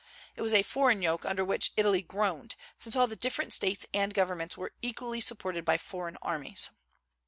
It 0.35 0.41
was 0.41 0.51
a 0.55 0.63
foreign 0.63 1.03
yoke 1.03 1.25
under 1.25 1.45
which 1.45 1.73
Italy 1.77 2.01
groaned, 2.01 2.55
since 2.75 2.95
all 2.95 3.05
the 3.05 3.15
different 3.15 3.53
states 3.53 3.85
and 3.93 4.15
governments 4.15 4.57
were 4.57 4.73
equally 4.81 5.21
supported 5.21 5.63
by 5.63 5.77
foreign 5.77 6.17
armies. 6.23 6.71